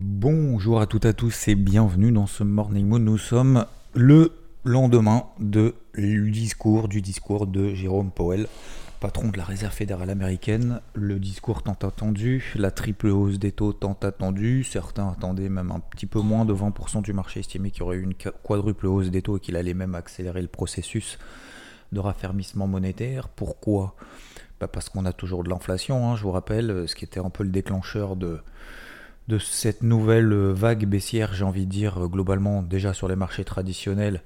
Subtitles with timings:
[0.00, 3.00] Bonjour à toutes et à tous et bienvenue dans ce Morning Mood.
[3.00, 3.64] Nous sommes
[3.94, 4.30] le
[4.62, 8.46] lendemain de, discours, du discours de Jérôme Powell,
[9.00, 10.82] patron de la Réserve fédérale américaine.
[10.92, 14.64] Le discours tant attendu, la triple hausse des taux tant attendue.
[14.64, 17.96] Certains attendaient même un petit peu moins de 20% du marché estimé qu'il y aurait
[17.96, 21.18] eu une quadruple hausse des taux et qu'il allait même accélérer le processus
[21.92, 23.30] de raffermissement monétaire.
[23.30, 23.94] Pourquoi?
[24.60, 27.30] Bah Parce qu'on a toujours de l'inflation, hein, je vous rappelle, ce qui était un
[27.30, 28.40] peu le déclencheur de
[29.28, 34.22] de cette nouvelle vague baissière, j'ai envie de dire, globalement déjà sur les marchés traditionnels,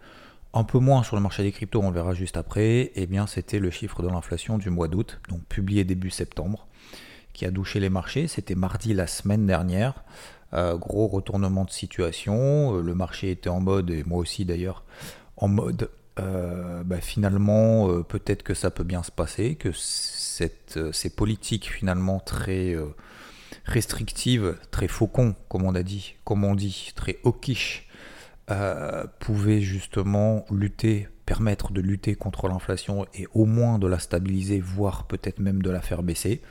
[0.53, 3.59] un peu moins sur le marché des cryptos, on verra juste après, eh bien c'était
[3.59, 6.67] le chiffre de l'inflation du mois d'août, donc publié début septembre,
[7.33, 8.27] qui a douché les marchés.
[8.27, 10.03] C'était mardi la semaine dernière.
[10.53, 12.77] Euh, gros retournement de situation.
[12.77, 14.83] Euh, le marché était en mode, et moi aussi d'ailleurs,
[15.37, 21.71] en mode euh, bah, finalement peut-être que ça peut bien se passer, que ces politiques
[21.73, 22.77] finalement très
[23.65, 27.89] restrictives, très faucon, comme on a dit, comme on dit, très hawkish,
[28.51, 34.61] euh, pouvait justement lutter, permettre de lutter contre l'inflation et au moins de la stabiliser,
[34.61, 36.43] voire peut-être même de la faire baisser.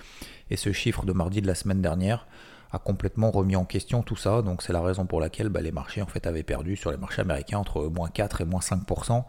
[0.49, 2.27] Et ce chiffre de mardi de la semaine dernière
[2.71, 4.41] a complètement remis en question tout ça.
[4.41, 6.97] Donc c'est la raison pour laquelle bah, les marchés en fait avaient perdu sur les
[6.97, 9.25] marchés américains entre moins 4 et moins 5%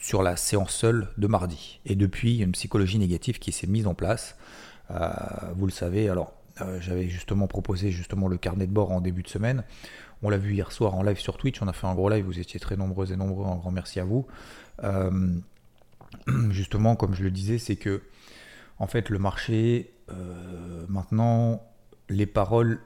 [0.00, 1.80] sur la séance seule de mardi.
[1.84, 4.36] Et depuis, une psychologie négative qui s'est mise en place.
[4.90, 5.10] Euh,
[5.56, 6.32] vous le savez, alors
[6.80, 9.64] j'avais justement proposé justement le carnet de bord en début de semaine.
[10.22, 12.24] On l'a vu hier soir en live sur Twitch, on a fait un gros live,
[12.24, 14.26] vous étiez très nombreux et nombreux, un grand merci à vous.
[14.84, 15.38] Euh,
[16.50, 18.02] justement, comme je le disais, c'est que
[18.78, 21.62] en fait le marché, euh, maintenant,
[22.08, 22.80] les paroles,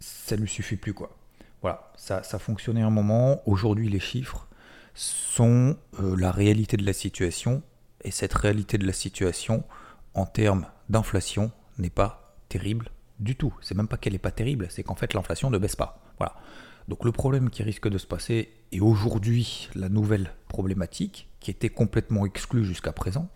[0.00, 1.16] ça lui suffit plus quoi.
[1.60, 4.48] Voilà, ça, ça fonctionnait un moment, aujourd'hui les chiffres
[4.94, 7.62] sont euh, la réalité de la situation,
[8.04, 9.64] et cette réalité de la situation,
[10.14, 13.54] en termes d'inflation, n'est pas terrible du tout.
[13.60, 16.02] C'est même pas qu'elle n'est pas terrible, c'est qu'en fait l'inflation ne baisse pas.
[16.18, 16.34] Voilà.
[16.88, 21.70] Donc le problème qui risque de se passer, et aujourd'hui la nouvelle problématique, qui était
[21.70, 23.28] complètement exclue jusqu'à présent,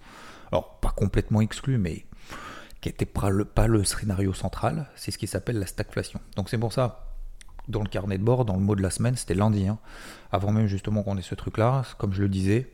[0.53, 2.07] alors pas complètement exclue, mais
[2.81, 6.21] qui n'était pas le, scénario central, c'est ce qui s'appelle la stagflation.
[6.37, 7.15] Donc c'est pour ça,
[7.69, 9.79] dans le carnet de bord, dans le mot de la semaine, c'était lundi, hein,
[10.31, 12.73] avant même justement qu'on ait ce truc-là, comme je le disais,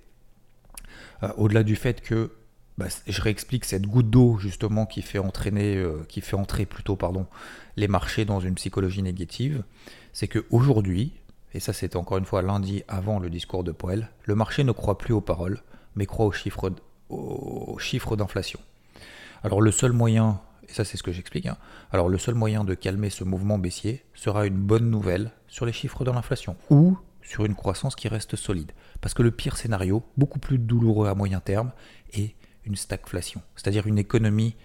[1.22, 2.32] euh, au-delà du fait que
[2.76, 6.96] bah, je réexplique cette goutte d'eau justement qui fait entraîner, euh, qui fait entrer plutôt
[6.96, 7.26] pardon,
[7.76, 9.62] les marchés dans une psychologie négative,
[10.12, 11.12] c'est qu'aujourd'hui,
[11.52, 14.72] et ça c'était encore une fois lundi avant le discours de Poel, le marché ne
[14.72, 15.62] croit plus aux paroles,
[15.94, 16.72] mais croit aux chiffres,
[17.10, 18.58] aux chiffres d'inflation.
[19.44, 21.58] Alors le seul moyen, et ça c'est ce que j'explique, hein,
[21.92, 25.72] alors le seul moyen de calmer ce mouvement baissier sera une bonne nouvelle sur les
[25.72, 28.72] chiffres de l'inflation, ou sur une croissance qui reste solide.
[29.00, 31.72] Parce que le pire scénario, beaucoup plus douloureux à moyen terme,
[32.12, 32.34] est
[32.66, 34.56] une stagflation, c'est-à-dire une économie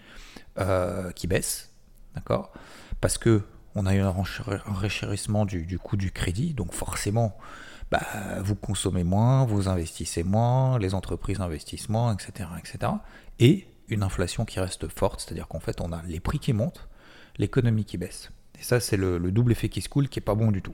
[0.57, 1.73] euh, qui baisse,
[2.15, 2.51] d'accord?
[3.01, 3.43] Parce que
[3.75, 7.37] on a eu un renchérissement du, coût du crédit, donc forcément,
[7.91, 8.01] bah,
[8.41, 12.91] vous consommez moins, vous investissez moins, les entreprises investissent moins, etc., etc.
[13.39, 16.89] Et une inflation qui reste forte, c'est-à-dire qu'en fait, on a les prix qui montent,
[17.37, 18.31] l'économie qui baisse.
[18.59, 20.74] Et ça, c'est le, double effet qui se coule qui est pas bon du tout.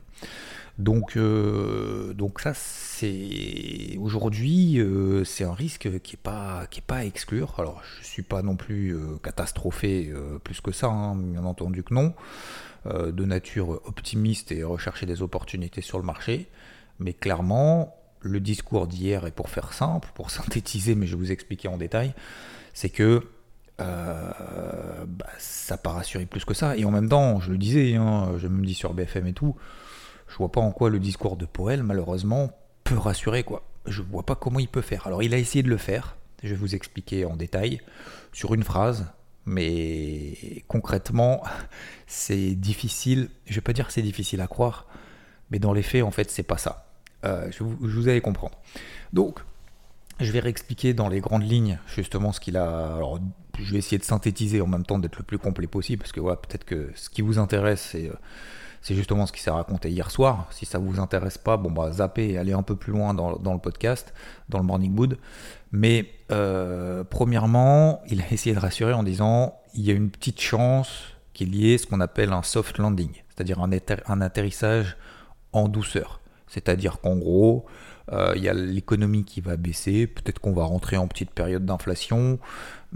[0.78, 7.06] Donc, euh, donc ça, c'est aujourd'hui, euh, c'est un risque qui est pas pas à
[7.06, 7.56] exclure.
[7.58, 10.14] Alors, je suis pas non plus euh, catastrophé
[10.44, 12.14] plus que ça, hein, bien entendu que non,
[12.86, 16.50] de nature optimiste et rechercher des opportunités sur le marché.
[17.00, 21.32] Mais clairement, le discours d'hier, et pour faire simple, pour synthétiser, mais je vais vous
[21.32, 22.14] expliquer en détail,
[22.74, 23.24] c'est que
[23.82, 26.78] euh, bah, ça pas rassuré plus que ça.
[26.78, 29.56] Et en même temps, je le disais, je me dis sur BFM et tout,
[30.28, 32.52] je vois pas en quoi le discours de Poel, malheureusement,
[32.84, 33.64] peut rassurer quoi.
[33.86, 35.08] Je vois pas comment il peut faire.
[35.08, 37.82] Alors il a essayé de le faire, je vais vous expliquer en détail,
[38.34, 39.06] sur une phrase,
[39.46, 41.44] mais concrètement,
[42.08, 44.88] c'est difficile, je vais pas dire c'est difficile à croire,
[45.52, 46.88] mais dans les faits, en fait, c'est pas ça.
[47.24, 48.58] Euh, je, vous, je allez comprendre.
[49.14, 49.40] Donc,
[50.20, 53.00] je vais réexpliquer dans les grandes lignes justement ce qu'il a.
[53.62, 56.20] je vais essayer de synthétiser en même temps d'être le plus complet possible parce que
[56.20, 58.16] voilà, peut-être que ce qui vous intéresse, c'est, euh,
[58.82, 60.48] c'est justement ce qui s'est raconté hier soir.
[60.52, 63.32] Si ça vous intéresse pas, bon bah zappez et allez un peu plus loin dans,
[63.32, 64.14] le podcast,
[64.50, 65.18] dans le Morning Mood.
[65.72, 70.40] Mais euh, premièrement, il a essayé de rassurer en disant il y a une petite
[70.40, 74.98] chance qu'il y ait ce qu'on appelle un soft landing, c'est-à-dire un, atterrissage
[75.52, 76.22] en douceur.
[76.48, 77.66] C'est-à-dire qu'en gros,
[78.12, 81.66] euh, il y a l'économie qui va baisser, peut-être qu'on va rentrer en petite période
[81.66, 82.40] d'inflation,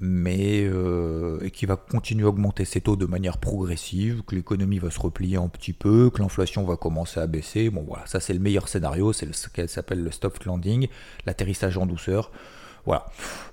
[0.02, 4.80] mais euh, et qui va continuer à augmenter ses taux de manière progressive, que l'économie
[4.80, 7.70] va se replier un petit peu, que l'inflation va commencer à baisser.
[7.70, 10.88] Bon voilà, ça c'est le meilleur scénario, c'est ce qu'elle s'appelle le soft landing,
[11.26, 12.32] l'atterrissage en douceur.
[12.86, 13.06] Voilà.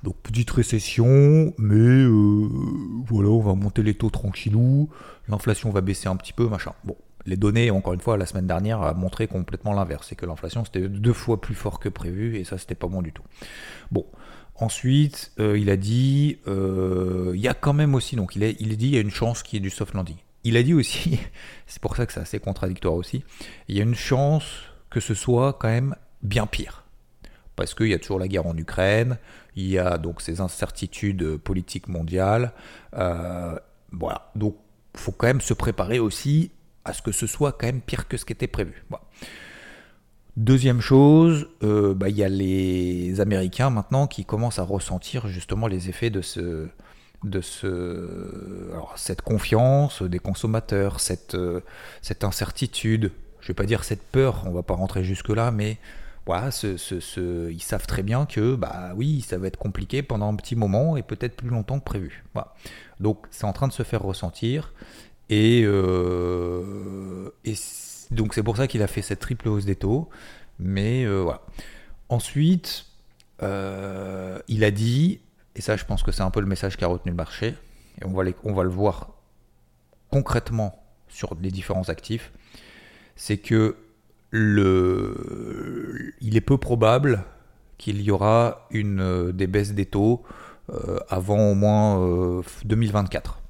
[0.02, 2.48] Donc petite récession, mais euh,
[3.06, 4.88] voilà, on va monter les taux tranquillou,
[5.28, 6.72] l'inflation va baisser un petit peu, machin.
[6.84, 6.96] Bon,
[7.26, 10.06] les données, encore une fois, la semaine dernière, a montré complètement l'inverse.
[10.08, 13.02] C'est que l'inflation, c'était deux fois plus fort que prévu, et ça, c'était pas bon
[13.02, 13.24] du tout.
[13.90, 14.06] Bon.
[14.58, 18.48] Ensuite, euh, il a dit, euh, il y a quand même aussi, donc il a,
[18.48, 20.16] il dit, il y a une chance qu'il y ait du soft landing.
[20.44, 21.18] Il a dit aussi,
[21.66, 23.22] c'est pour ça que c'est assez contradictoire aussi,
[23.68, 26.86] il y a une chance que ce soit quand même bien pire
[27.56, 29.18] parce qu'il y a toujours la guerre en Ukraine,
[29.56, 32.52] il y a donc ces incertitudes politiques mondiales.
[32.94, 33.58] Euh,
[33.90, 34.56] voilà, donc
[34.94, 36.52] il faut quand même se préparer aussi
[36.84, 38.84] à ce que ce soit quand même pire que ce qui était prévu.
[40.36, 45.66] Deuxième chose, euh, bah, il y a les Américains maintenant qui commencent à ressentir justement
[45.66, 46.68] les effets de ce,
[47.24, 51.62] de ce, cette confiance des consommateurs, cette, euh,
[52.20, 53.12] incertitude.
[53.40, 55.78] Je ne vais pas dire cette peur, on ne va pas rentrer jusque là, mais
[56.28, 60.98] ils savent très bien que bah oui, ça va être compliqué pendant un petit moment
[60.98, 62.24] et peut-être plus longtemps que prévu.
[63.00, 64.74] Donc c'est en train de se faire ressentir
[65.28, 67.54] et, euh, et
[68.10, 70.08] donc c'est pour ça qu'il a fait cette triple hausse des taux.
[70.58, 71.42] Mais euh, voilà.
[72.08, 72.86] Ensuite,
[73.42, 75.20] euh, il a dit,
[75.54, 77.54] et ça je pense que c'est un peu le message qui a retenu le marché,
[78.00, 79.10] et on va, on va le voir
[80.10, 82.32] concrètement sur les différents actifs,
[83.16, 83.76] c'est que
[84.30, 87.24] le, il est peu probable
[87.78, 90.22] qu'il y aura une, euh, des baisses des taux
[91.08, 93.40] avant au moins 2024.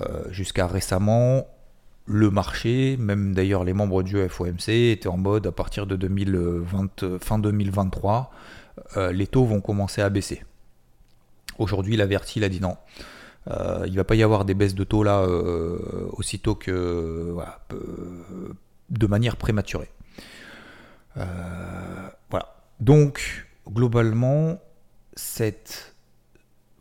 [0.00, 1.46] Euh, jusqu'à récemment,
[2.06, 7.18] le marché, même d'ailleurs les membres du FOMC, étaient en mode à partir de 2020,
[7.20, 8.30] fin 2023,
[9.12, 10.42] les taux vont commencer à baisser.
[11.58, 12.76] Aujourd'hui, l'averti, il a dit non.
[13.46, 15.26] il ne va pas y avoir des baisses de taux là
[16.12, 17.34] aussitôt que
[18.90, 19.90] de manière prématurée.
[21.16, 22.56] Euh, voilà.
[22.80, 24.60] Donc, globalement,
[25.14, 25.93] cette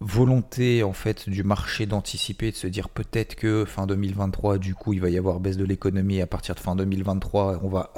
[0.03, 4.94] volonté en fait du marché d'anticiper, de se dire peut-être que fin 2023, du coup,
[4.94, 7.94] il va y avoir baisse de l'économie à partir de fin 2023, on va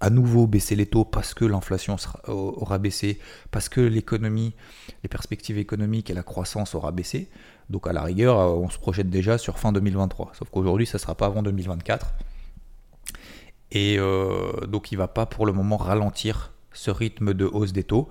[0.00, 1.96] à nouveau baisser les taux parce que l'inflation
[2.28, 3.18] aura baissé,
[3.50, 4.54] parce que l'économie,
[5.02, 7.28] les perspectives économiques et la croissance aura baissé.
[7.70, 10.32] Donc à la rigueur, on se projette déjà sur fin 2023.
[10.34, 12.14] Sauf qu'aujourd'hui, ça ne sera pas avant 2024.
[13.72, 17.72] Et euh, donc il ne va pas pour le moment ralentir ce rythme de hausse
[17.72, 18.08] des taux.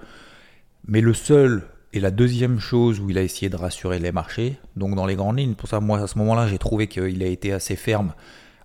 [0.87, 4.57] Mais le seul et la deuxième chose où il a essayé de rassurer les marchés,
[4.75, 7.27] donc dans les grandes lignes, pour ça moi à ce moment-là j'ai trouvé qu'il a
[7.27, 8.13] été assez ferme,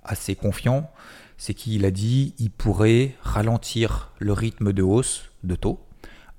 [0.02, 0.90] assez confiant,
[1.38, 5.78] c'est qu'il a dit il pourrait ralentir le rythme de hausse de taux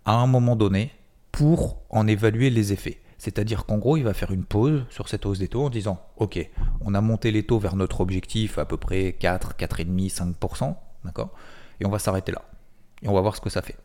[0.03, 0.91] à un moment donné
[1.31, 2.99] pour en évaluer les effets.
[3.17, 6.01] C'est-à-dire qu'en gros, il va faire une pause sur cette hausse des taux en disant
[6.17, 6.45] Ok,
[6.81, 11.29] on a monté les taux vers notre objectif à peu près 4, 4,5, 5%, d'accord?
[11.79, 12.41] Et on va s'arrêter là.
[13.01, 13.77] Et on va voir ce que ça fait.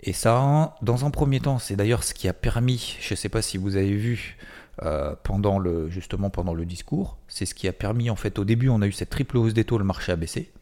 [0.00, 3.28] Et ça, dans un premier temps, c'est d'ailleurs ce qui a permis, je ne sais
[3.28, 4.36] pas si vous avez vu
[4.82, 8.44] euh, pendant le, justement pendant le discours, c'est ce qui a permis, en fait, au
[8.44, 10.52] début, on a eu cette triple hausse des taux, le marché a baissé.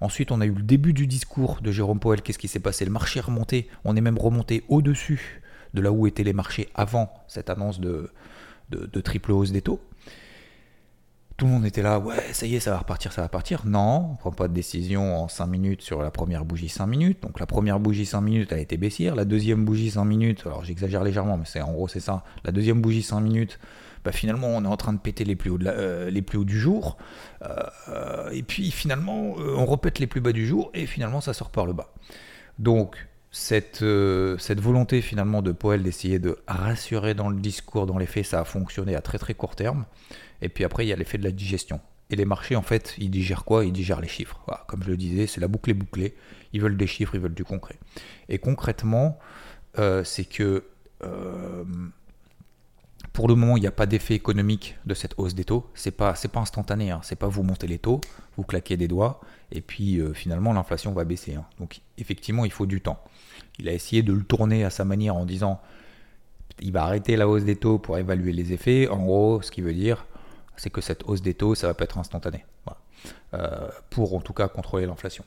[0.00, 2.22] Ensuite, on a eu le début du discours de Jérôme Powell.
[2.22, 2.84] Qu'est-ce qui s'est passé?
[2.84, 3.68] Le marché est remonté.
[3.84, 5.42] On est même remonté au-dessus
[5.74, 8.10] de là où étaient les marchés avant cette annonce de,
[8.70, 9.80] de, triple hausse des taux.
[11.38, 13.64] Tout le monde était là, ouais, ça y est, ça va repartir, ça va partir.
[13.64, 17.22] Non, on prend pas de décision en 5 minutes sur la première bougie 5 minutes.
[17.22, 19.14] Donc la première bougie 5 minutes a été baissière.
[19.14, 22.24] La deuxième bougie 5 minutes, alors j'exagère légèrement, mais c'est en gros c'est ça.
[22.42, 23.60] La deuxième bougie 5 minutes,
[24.04, 26.96] bah, finalement on est en train de péter les plus hauts, euh, du jour.
[27.42, 31.34] Euh, et puis finalement euh, on repète les plus bas du jour et finalement ça
[31.34, 31.94] sort par le bas.
[32.58, 33.84] Donc cette,
[34.38, 38.40] cette volonté finalement de Poel d'essayer de rassurer dans le discours, dans les faits, ça
[38.40, 39.84] a fonctionné à très très court terme.
[40.42, 41.80] Et puis après, il y a l'effet de la digestion.
[42.10, 43.64] Et les marchés, en fait, ils digèrent quoi?
[43.64, 44.40] Ils digèrent les chiffres.
[44.66, 46.14] comme je le disais, c'est la boucle est bouclée.
[46.52, 47.76] Ils veulent des chiffres, ils veulent du concret.
[48.28, 49.18] Et concrètement,
[49.78, 50.64] euh, c'est que
[51.04, 51.64] euh,
[53.12, 55.68] pour le moment, il n'y a pas d'effet économique de cette hausse des taux.
[55.74, 56.90] C'est pas, pas instantané.
[56.90, 57.00] Hein.
[57.02, 58.00] C'est pas vous montez les taux,
[58.36, 59.20] vous claquez des doigts,
[59.52, 61.34] et puis finalement l'inflation va baisser.
[61.34, 61.44] Hein.
[61.58, 63.02] Donc effectivement, il faut du temps.
[63.58, 65.60] Il a essayé de le tourner à sa manière en disant
[66.60, 68.88] il va arrêter la hausse des taux pour évaluer les effets.
[68.88, 70.06] En gros, ce qui veut dire,
[70.58, 72.44] c'est que cette hausse des taux, ça va pas être instantané.
[73.34, 75.24] Euh, pour en tout cas contrôler l'inflation.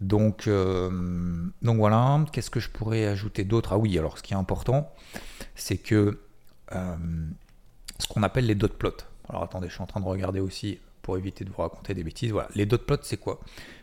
[0.00, 3.72] Donc, euh, donc voilà, qu'est-ce que je pourrais ajouter d'autre?
[3.72, 4.90] Ah oui, alors ce qui est important,
[5.54, 6.18] c'est que
[6.72, 6.96] euh,
[7.98, 8.96] ce qu'on appelle les dot plots.
[9.28, 12.02] Alors attendez, je suis en train de regarder aussi pour éviter de vous raconter des
[12.02, 12.32] bêtises.
[12.32, 13.40] Voilà, les dot plots, c'est quoi?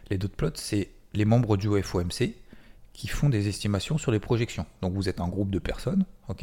[0.10, 2.34] Les dot plots, c'est les membres du FOMC
[2.94, 4.66] qui font des estimations sur les projections.
[4.82, 6.42] Donc vous êtes un groupe de personnes, ok?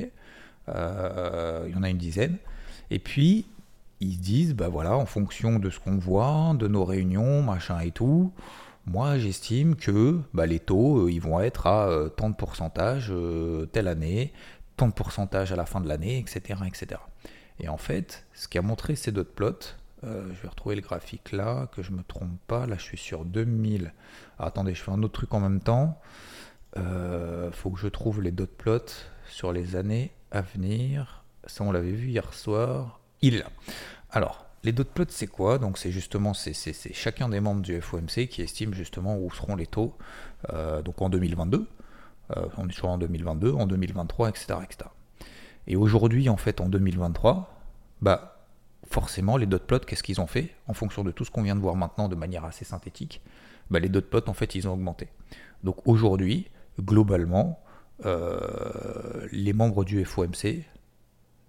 [0.68, 2.38] Il y en a une dizaine.
[2.90, 3.46] Et puis,
[4.00, 7.90] ils disent, bah voilà, en fonction de ce qu'on voit, de nos réunions, machin et
[7.90, 8.32] tout,
[8.86, 13.12] moi j'estime que bah, les taux, euh, ils vont être à euh, tant de pourcentage
[13.72, 14.32] telle année,
[14.76, 17.00] tant de pourcentage à la fin de l'année, etc., etc.
[17.60, 19.74] Et en fait, ce qui a montré ces dot plots,
[20.04, 23.24] je vais retrouver le graphique là, que je me trompe pas, là je suis sur
[23.24, 23.92] 2000.
[24.38, 25.98] Ah, attendez, je fais un autre truc en même temps.
[26.76, 28.78] Euh, faut que je trouve les dot plots
[29.28, 31.24] sur les années à venir.
[31.46, 32.97] Ça, on l'avait vu hier soir.
[33.22, 33.44] Il.
[34.10, 35.58] Alors, les dot plots, c'est quoi?
[35.58, 36.52] Donc, c'est justement c'est,
[36.92, 39.96] chacun des membres du FOMC qui estime justement où seront les taux
[40.52, 41.66] euh, donc en 2022.
[42.36, 44.46] Euh, on est en 2022, en 2023, etc.
[44.62, 44.90] etc.
[45.66, 47.54] Et aujourd'hui, en fait, en 2023,
[48.02, 48.46] bah,
[48.86, 50.54] forcément, les dot plots, qu'est-ce qu'ils ont fait?
[50.66, 53.22] En fonction de tout ce qu'on vient de voir maintenant de manière assez synthétique,
[53.70, 55.08] bah, les dot plots, en fait, ils ont augmenté.
[55.64, 57.60] Donc aujourd'hui, globalement,
[58.06, 60.64] euh, les membres du FOMC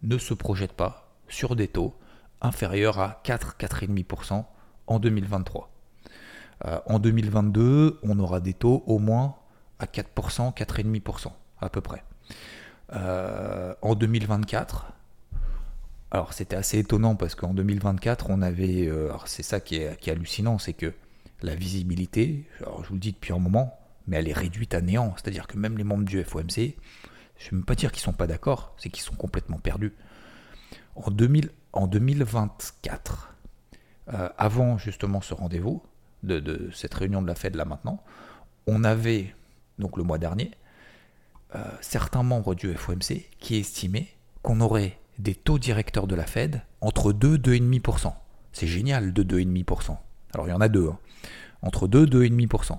[0.02, 1.95] ne se projettent pas sur des taux
[2.41, 4.45] inférieurs à 4-4,5%
[4.88, 5.71] en 2023.
[6.65, 9.36] Euh, en 2022, on aura des taux au moins
[9.79, 11.31] à 4%, 4,5%
[11.62, 12.03] à peu près.
[12.93, 14.91] Euh, en 2024,
[16.12, 20.57] alors c'était assez étonnant parce qu'en 2024, on avait, alors c'est ça qui est, hallucinant,
[20.57, 20.93] c'est que
[21.41, 25.13] la visibilité, je vous le dis depuis un moment, mais elle est réduite à néant.
[25.15, 26.75] C'est-à-dire que même les membres du FOMC,
[27.39, 29.59] je ne vais même pas dire qu'ils ne sont pas d'accord, c'est qu'ils sont complètement
[29.59, 29.93] perdus.
[30.96, 33.34] En, 2000, en 2024,
[34.13, 35.81] euh, avant justement ce rendez-vous,
[36.24, 38.03] de, cette réunion de la Fed là maintenant,
[38.67, 39.34] on avait,
[39.77, 40.51] donc le mois dernier,
[41.55, 44.08] euh, certains membres du FOMC qui estimaient
[44.41, 48.13] qu'on aurait des taux directeurs de la Fed entre 2 et 2,5%.
[48.51, 49.98] C'est génial de 2,5%.
[50.34, 50.89] Alors il y en a deux.
[50.89, 50.98] Hein.
[51.62, 52.77] Entre 2 et 2,5%.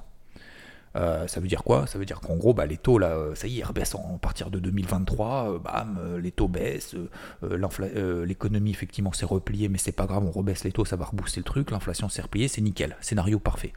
[0.96, 1.86] Euh, ça veut dire quoi?
[1.86, 4.18] Ça veut dire qu'en gros, bah, les taux, là, euh, ça y est, rebaissent en,
[4.18, 6.96] partir de 2023, euh, bam, les taux baissent,
[7.42, 11.40] l'économie, effectivement, s'est repliée, mais c'est pas grave, on rebaisse les taux, ça va rebooster
[11.40, 13.72] le truc, l'inflation s'est repliée, c'est nickel, scénario parfait.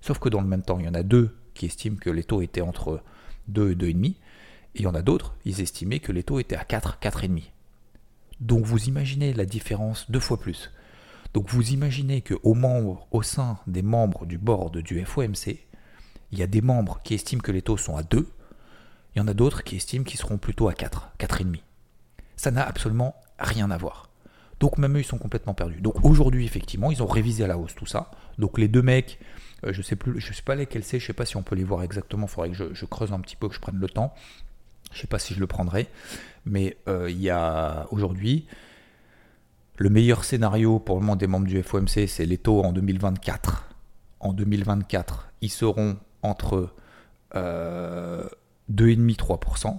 [0.00, 2.24] Sauf que dans le même temps, il y en a deux qui estiment que les
[2.24, 3.02] taux étaient entre
[3.48, 4.14] 2 et 2,5, et
[4.74, 7.50] il y en a d'autres, ils estimaient que les taux étaient à 4, 4,5.
[8.40, 10.70] Donc vous imaginez la différence deux fois plus.
[11.36, 12.56] Donc vous imaginez qu'au
[13.10, 15.65] au sein des membres du board du FOMC,
[16.32, 18.28] il y a des membres qui estiment que les taux sont à 2,
[19.14, 21.60] il y en a d'autres qui estiment qu'ils seront plutôt à 4, 4,5.
[22.36, 24.10] Ça n'a absolument rien à voir.
[24.60, 25.80] Donc même eux, ils sont complètement perdus.
[25.80, 28.10] Donc aujourd'hui, effectivement, ils ont révisé à la hausse tout ça.
[28.38, 29.18] Donc les deux mecs,
[29.64, 31.56] euh, je sais plus, je sais pas lesquels c'est, je sais pas si on peut
[31.56, 33.88] les voir exactement, il faudrait que je, creuse un petit peu, que je prenne le
[33.88, 34.14] temps.
[34.92, 35.88] Je sais pas si je le prendrai.
[36.44, 38.46] Mais euh, il y a aujourd'hui,
[39.78, 43.68] le meilleur scénario pour le moment des membres du FOMC, c'est les taux en 2024.
[44.20, 46.70] En 2024, ils seront entre
[47.34, 49.78] 2,5-3%.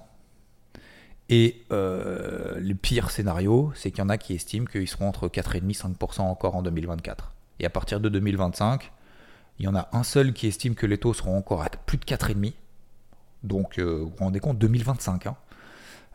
[1.30, 5.28] Et euh, le pire scénario, c'est qu'il y en a qui estiment qu'ils seront entre
[5.28, 7.34] 4,5-5% encore en 2024.
[7.60, 8.92] Et à partir de 2025,
[9.60, 11.98] il y en a un seul qui estime que les taux seront encore à plus
[11.98, 12.54] de 4,5%.
[13.44, 15.28] Donc, euh, vous vous rendez compte, 2025.
[15.28, 15.36] Hein.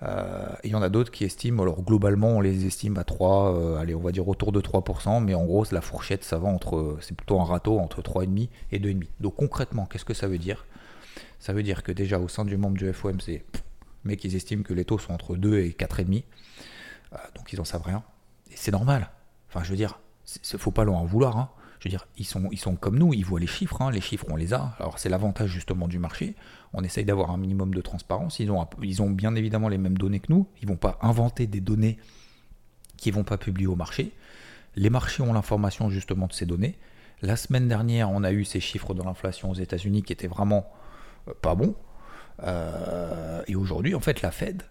[0.02, 3.78] Euh, il y en a d'autres qui estiment, alors globalement, on les estime à 3,
[3.78, 6.96] allez, on va dire autour de 3%, mais en gros, la fourchette, ça va entre,
[7.00, 9.04] c'est plutôt un râteau entre 3,5 et 2,5.
[9.20, 10.66] Donc concrètement, qu'est-ce que ça veut dire?
[11.38, 13.42] Ça veut dire que déjà au sein du membre du FOMC,
[14.04, 16.24] mec, ils estiment que les taux sont entre 2 et 4,5,
[17.12, 18.02] euh, donc ils en savent rien.
[18.50, 19.10] Et c'est normal.
[19.48, 19.98] Enfin, je veux dire,
[20.52, 21.36] il faut pas en vouloir.
[21.36, 21.50] Hein.
[21.78, 23.90] Je veux dire, ils sont, ils sont comme nous, ils voient les chiffres, hein.
[23.90, 24.74] les chiffres on les a.
[24.78, 26.36] Alors c'est l'avantage justement du marché.
[26.74, 28.38] On essaye d'avoir un minimum de transparence.
[28.38, 30.46] Ils ont, bien évidemment les mêmes données que nous.
[30.62, 31.98] Ils vont pas inventer des données
[32.96, 34.12] qui vont pas publier au marché.
[34.76, 36.78] Les marchés ont l'information justement de ces données.
[37.20, 40.66] La semaine dernière, on a eu ces chiffres de l'inflation aux États-Unis qui étaient vraiment
[41.28, 41.74] euh, pas bons.
[42.42, 44.62] Euh, et aujourd'hui, en fait, la Fed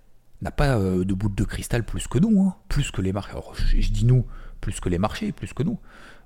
[0.41, 2.55] n'a pas euh, de bout de cristal plus que nous, hein.
[2.67, 3.31] plus que les marchés.
[3.31, 4.25] Alors, je, dis nous,
[4.59, 5.79] plus que les marchés, plus que nous.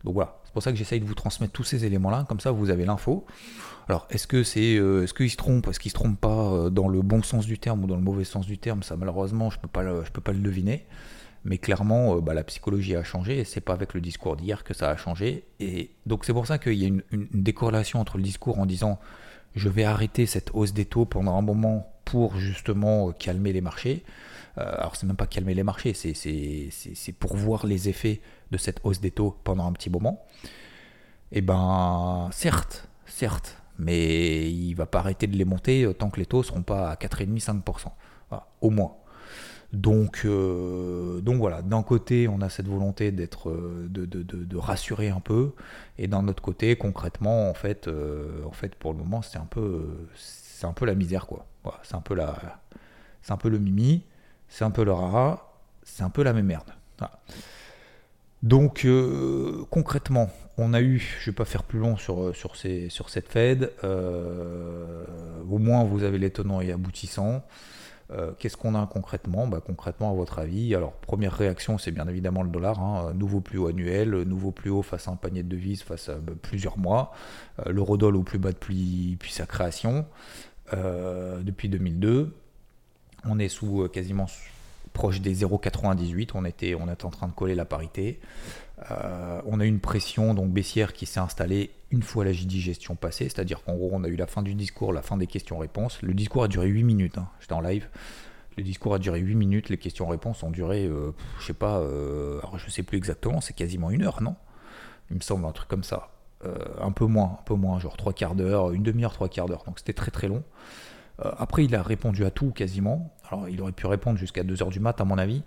[0.03, 2.71] Donc voilà, pour ça que j'essaye de vous transmettre tous ces éléments-là, comme ça vous
[2.71, 3.25] avez l'info.
[3.87, 7.03] Alors, est-ce que c'est, est-ce qu'ils se trompent, est-ce qu'ils se trompent pas dans le
[7.03, 9.67] bon sens du terme ou dans le mauvais sens du terme Ça, malheureusement, je peux
[9.67, 10.85] peux pas le deviner.
[11.45, 14.73] Mais clairement, bah, la psychologie a changé, et c'est pas avec le discours d'hier que
[14.73, 15.43] ça a changé.
[15.59, 18.99] Et donc c'est pour ça qu'il y a une, décorrélation entre le discours en disant
[19.55, 24.03] je vais arrêter cette hausse des taux pendant un moment pour justement calmer les marchés.
[24.57, 28.21] Euh, alors c'est même pas calmer les marchés, c'est pour voir les effets
[28.51, 30.25] de cette hausse des taux pendant un petit moment.
[31.31, 36.25] Eh ben certes, certes, mais il va pas arrêter de les monter tant que les
[36.25, 37.91] taux seront pas à 4,5-5%.
[38.61, 38.93] au moins.
[39.73, 44.57] Donc, euh, donc voilà, d'un côté, on a cette volonté d'être, euh, de, de, de,
[44.57, 45.53] rassurer un peu,
[45.97, 47.89] et d'un autre côté, concrètement, en fait,
[48.45, 50.07] en fait, pour le moment, c'est un peu,
[50.63, 51.45] un peu la misère, quoi.
[51.63, 52.61] Voilà, c'est un peu la,
[53.21, 54.03] c'est un peu le mimi,
[54.47, 56.69] c'est un peu le rara, c'est un peu la même merde.
[58.45, 58.87] Donc
[59.69, 65.57] concrètement, on a eu, je ne vais pas faire plus long sur, cette Fed, au
[65.57, 67.43] moins vous avez les tenants et aboutissants.
[68.11, 69.47] Euh, qu'est-ce qu'on a concrètement?
[69.47, 73.13] Bah, Concrètement, à votre avis, alors première réaction, c'est bien évidemment le dollar, hein.
[73.15, 76.15] nouveau plus haut annuel, nouveau plus haut face à un panier de devises, face à
[76.15, 77.13] bah, plusieurs mois,
[77.65, 80.05] euh, l'eurodoll au plus bas depuis, sa création,
[80.73, 82.35] euh, depuis 2002.
[83.27, 84.27] On est sous quasiment
[84.95, 88.19] proche des 0,98, on était, on en train de coller la parité.
[88.89, 92.95] Euh, on a eu une pression donc baissière qui s'est installée une fois la digestion
[92.95, 96.01] passée, c'est-à-dire qu'en gros on a eu la fin du discours, la fin des questions-réponses.
[96.01, 97.27] Le discours a duré 8 minutes, hein.
[97.39, 97.87] j'étais en live.
[98.57, 102.39] Le discours a duré 8 minutes, les questions-réponses ont duré, euh, je sais pas, euh,
[102.39, 104.35] alors sais plus exactement, c'est quasiment une heure, non?
[105.11, 106.09] Il me semble un truc comme ça.
[106.79, 109.63] un peu moins, un peu moins, genre trois quarts d'heure, une demi-heure, trois quarts d'heure.
[109.65, 110.43] Donc c'était très très long.
[111.23, 113.13] Euh, après, il a répondu à tout quasiment.
[113.29, 115.43] Alors, il aurait pu répondre jusqu'à 2h du mat, à mon avis.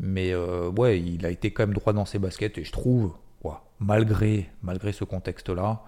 [0.00, 2.58] Mais euh, ouais, il a été quand même droit dans ses baskets.
[2.58, 3.12] Et je trouve,
[3.80, 5.82] malgré, malgré ce contexte-là,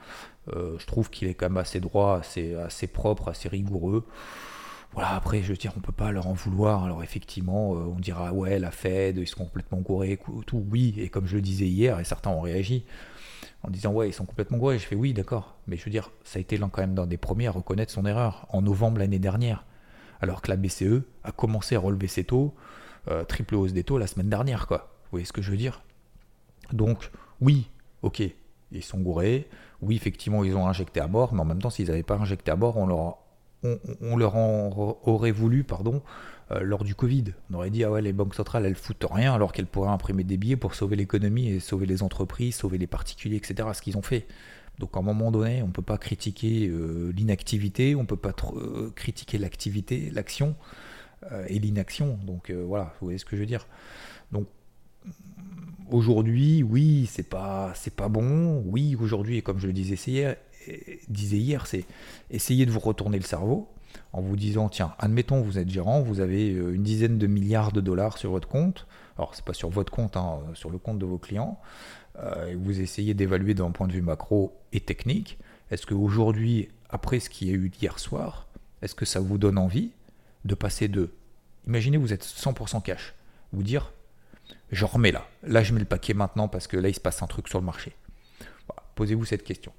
[0.54, 4.04] euh, je trouve qu'il est quand même assez droit, assez, assez propre, assez rigoureux.
[4.92, 6.84] Voilà, après, je veux dire, on peut pas leur en vouloir.
[6.84, 10.64] Alors, effectivement, on dira, ouais, la Fed, ils sont complètement gourés, tout.
[10.70, 12.84] Oui, et comme je le disais hier, et certains ont réagi,
[13.62, 14.78] en disant ouais ils sont complètement gourés.
[14.78, 17.16] Je fais oui d'accord, mais je veux dire ça a été quand même dans des
[17.16, 19.64] premiers à reconnaître son erreur en novembre l'année dernière,
[20.20, 22.54] alors que la BCE a commencé à relever ses taux,
[23.08, 24.90] euh, triple hausse des taux la semaine dernière quoi.
[25.04, 25.82] Vous voyez ce que je veux dire?
[26.72, 27.10] Donc
[27.40, 27.68] oui,
[28.02, 28.22] ok,
[28.72, 29.48] ils sont gourés,
[29.82, 32.50] oui effectivement ils ont injecté à bord, mais en même temps s'ils n'avaient pas injecté
[32.50, 33.18] à bord, on leur,
[34.00, 36.02] on leur en aurait voulu pardon
[36.50, 37.24] euh, lors du Covid.
[37.50, 40.24] On aurait dit, ah ouais, les banques centrales, elles foutent rien alors qu'elles pourraient imprimer
[40.24, 43.68] des billets pour sauver l'économie et sauver les entreprises, sauver les particuliers, etc.
[43.72, 44.26] Ce qu'ils ont fait.
[44.78, 48.16] Donc à un moment donné, on ne peut pas critiquer euh, l'inactivité, on ne peut
[48.16, 50.56] pas euh, critiquer l'activité, l'action
[51.48, 52.18] et l'inaction.
[52.26, 53.66] Donc voilà, vous voyez ce que je veux dire.
[54.30, 54.46] Donc
[55.90, 58.62] aujourd'hui, oui, c'est pas c'est pas bon.
[58.66, 60.36] Oui, aujourd'hui, comme je le disais hier,
[61.08, 61.86] disais hier, c'est
[62.30, 63.73] essayer de vous retourner le cerveau
[64.12, 67.72] en vous disant tiens, admettons vous êtes gérant, vous avez euh, une dizaine de milliards
[67.72, 68.86] de dollars sur votre compte.
[69.16, 71.58] Alors c'est pas sur votre compte, hein, euh, sur le compte de vos clients.
[72.18, 75.38] Euh, et vous essayez d'évaluer d'un point de vue macro et technique.
[75.70, 78.46] Est-ce qu'aujourd'hui, après ce qui y a eu hier soir,
[78.82, 79.90] est-ce que ça vous donne envie
[80.44, 81.10] de passer de,
[81.66, 83.14] imaginez vous êtes 100% cash,
[83.52, 83.92] vous dire,
[84.70, 87.22] je remets là, là je mets le paquet maintenant parce que là il se passe
[87.22, 87.96] un truc sur le marché.
[88.94, 89.72] Posez-vous cette question.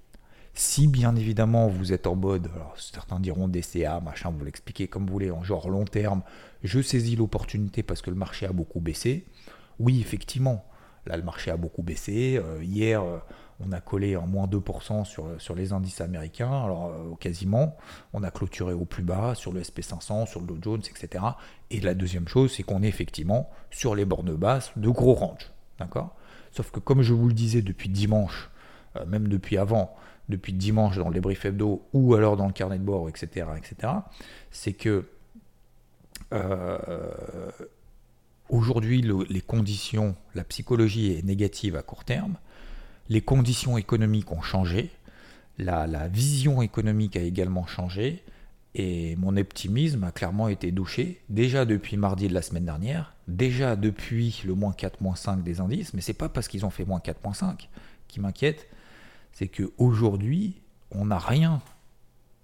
[0.57, 5.11] Si bien évidemment vous êtes en mode, certains diront DCA, machin, vous l'expliquez comme vous
[5.11, 6.21] voulez, en genre long terme,
[6.63, 9.25] je saisis l'opportunité parce que le marché a beaucoup baissé.
[9.79, 10.63] Oui, effectivement,
[11.05, 12.37] là le marché a beaucoup baissé.
[12.41, 13.17] Euh, hier, euh,
[13.59, 17.75] on a collé en moins 2% sur, sur les indices américains, alors euh, quasiment.
[18.13, 21.21] On a clôturé au plus bas sur le SP500, sur le Dow Jones, etc.
[21.69, 25.51] Et la deuxième chose, c'est qu'on est effectivement sur les bornes basses de gros range.
[25.79, 26.15] D'accord?
[26.53, 28.49] Sauf que comme je vous le disais depuis dimanche,
[29.07, 29.93] même depuis avant,
[30.29, 33.93] depuis dimanche dans les briefs hebdo ou alors dans le carnet de bord, etc., etc.,
[34.51, 35.05] c'est que
[36.33, 37.51] euh,
[38.49, 42.35] aujourd'hui, les conditions, la psychologie est négative à court terme,
[43.09, 44.91] les conditions économiques ont changé,
[45.57, 48.23] la, la vision économique a également changé,
[48.77, 53.77] et mon optimisme a clairement été douché, déjà depuis mardi de la semaine dernière, déjà
[53.77, 56.83] depuis le moins 4, moins 5 des indices, mais c'est pas parce qu'ils ont fait
[56.83, 57.69] moins 4, moins 5
[58.09, 58.67] qui m'inquiète,
[59.35, 61.61] c'est qu'aujourd'hui, on n'a rien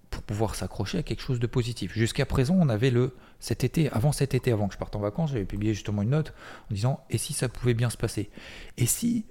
[0.09, 1.93] pour pouvoir s'accrocher à quelque chose de positif.
[1.93, 4.99] Jusqu'à présent, on avait le cet été, avant cet été, avant que je parte en
[4.99, 6.33] vacances, j'avais publié justement une note
[6.69, 8.29] en disant et si ça pouvait bien se passer?
[8.77, 9.25] Et si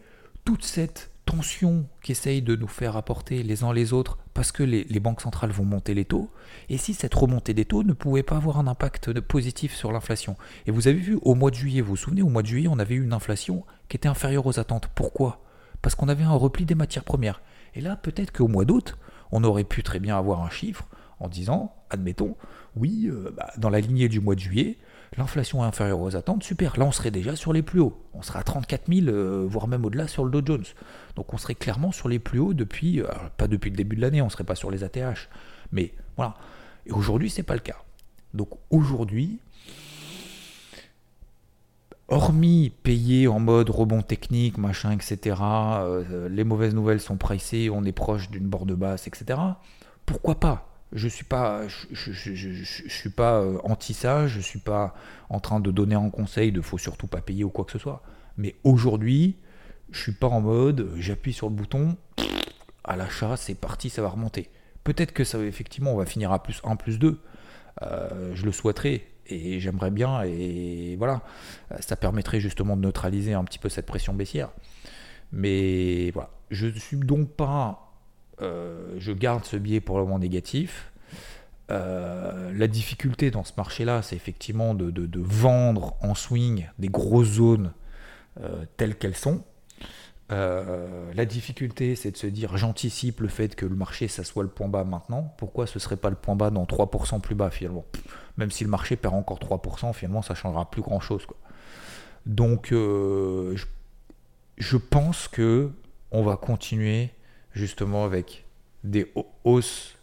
[0.44, 5.00] toute cette tension qu'essayent de nous faire apporter les uns les autres parce que les,
[5.00, 6.30] banques centrales vont monter les taux,
[6.70, 10.34] et si cette remontée des taux ne pouvait pas avoir un impact positif sur l'inflation?
[10.66, 12.68] Et vous avez vu, au mois de juillet, vous vous souvenez, au mois de juillet,
[12.68, 14.88] on avait eu une inflation qui était inférieure aux attentes.
[14.94, 15.44] Pourquoi?
[15.82, 17.40] Parce qu'on avait un repli des matières premières.
[17.74, 18.96] Et là, peut-être qu'au mois d'août,
[19.32, 20.86] on aurait pu très bien avoir un chiffre
[21.20, 22.36] en disant, admettons,
[22.76, 24.78] oui, euh, bah, dans la lignée du mois de juillet,
[25.16, 28.00] l'inflation est inférieure aux attentes, super, là on serait déjà sur les plus hauts.
[28.14, 30.64] On serait à 34 000, euh, voire même au-delà sur le Dow Jones.
[31.16, 34.00] Donc on serait clairement sur les plus hauts depuis, euh, pas depuis le début de
[34.00, 35.28] l'année, on ne serait pas sur les ATH.
[35.72, 36.34] Mais voilà.
[36.86, 37.76] Et aujourd'hui, ce n'est pas le cas.
[38.32, 39.40] Donc aujourd'hui,
[42.10, 47.84] hormis payer en mode rebond technique, machin, etc., euh, les mauvaises nouvelles sont pricées, on
[47.84, 49.38] est proche d'une borde basse, etc.,
[50.06, 50.66] pourquoi pas?
[50.92, 54.26] Je suis pas, je, je, suis pas euh, anti ça.
[54.26, 54.94] Je suis pas
[55.28, 57.78] en train de donner un conseil de faut surtout pas payer ou quoi que ce
[57.78, 58.02] soit.
[58.36, 59.36] Mais aujourd'hui,
[59.92, 61.96] je suis pas en mode j'appuie sur le bouton
[62.82, 64.50] à l'achat, c'est parti, ça va remonter.
[64.82, 67.20] Peut-être que ça effectivement on va finir à plus 1 plus 2.
[67.82, 71.22] Euh, je le souhaiterais et j'aimerais bien et voilà,
[71.80, 74.50] ça permettrait justement de neutraliser un petit peu cette pression baissière.
[75.32, 77.90] Mais voilà, je ne suis donc pas
[78.42, 80.92] euh, je garde ce biais pour le moment négatif.
[81.70, 87.72] Euh, la difficulté dans ce marché-là, c'est effectivement de, vendre en swing des grosses zones
[88.40, 89.44] euh, telles qu'elles sont.
[90.30, 94.48] La difficulté, c'est de se dire j'anticipe le fait que le marché, ça soit le
[94.48, 95.34] point bas maintenant.
[95.38, 97.84] Pourquoi ce serait pas le point bas dans 3% plus bas finalement?
[98.36, 101.26] Même si le marché perd encore 3%, finalement, ça changera plus grand-chose.
[102.26, 103.56] Donc, je,
[104.56, 105.72] je, pense que
[106.12, 107.10] on va continuer
[107.52, 108.44] justement avec
[108.84, 109.12] des
[109.44, 109.96] hausses,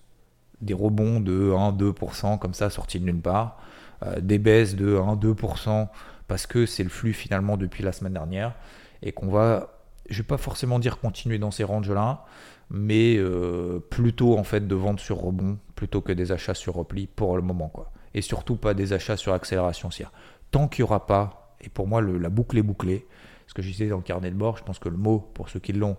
[0.62, 3.60] des rebonds de 1-2% comme ça sortis de nulle part,
[4.04, 5.88] euh, des baisses de 1-2%
[6.28, 8.54] parce que c'est le flux finalement depuis la semaine dernière
[9.02, 9.77] et qu'on va,
[10.10, 12.26] je vais pas forcément dire continuer dans ces ranges-là,
[12.70, 17.08] mais euh, plutôt en fait de vendre sur rebond plutôt que des achats sur repli
[17.08, 17.92] pour le moment quoi.
[18.14, 19.90] Et surtout pas des achats sur accélération.
[20.52, 23.06] Tant qu'il n'y aura pas, et pour moi la boucle est bouclée,
[23.48, 25.50] ce que je disais dans le carnet de bord, je pense que le mot, pour
[25.50, 25.98] ceux qui l'ont,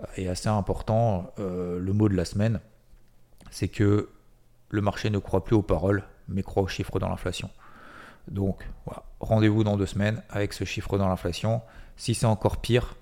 [0.00, 1.32] euh, est assez important.
[1.38, 2.60] Euh, le mot de la semaine,
[3.50, 4.10] c'est que
[4.70, 7.50] le marché ne croit plus aux paroles, mais croit aux chiffres dans l'inflation.
[8.28, 11.62] Donc voilà, rendez-vous dans deux semaines avec ce chiffre dans l'inflation.
[11.96, 12.96] Si c'est encore pire,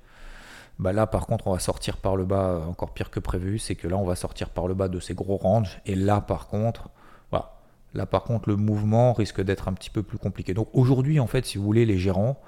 [0.83, 3.59] bah là par contre on va sortir par le bas euh, encore pire que prévu.
[3.59, 5.81] C'est que là on va sortir par le bas de ces gros ranges.
[5.87, 6.91] Et là par contre,
[7.31, 7.53] voilà,
[7.95, 10.55] là par contre le mouvement risque d'être un petit peu plus compliqué.
[10.55, 12.39] Donc aujourd'hui en fait si vous voulez les gérants,